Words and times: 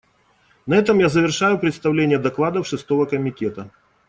На 0.65 0.77
этом 0.77 0.97
я 0.97 1.09
завершаю 1.09 1.59
представление 1.59 2.17
докладов 2.17 2.65
Шестого 2.65 3.05
комитета. 3.05 3.69